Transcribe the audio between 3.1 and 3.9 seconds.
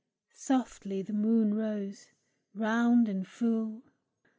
full.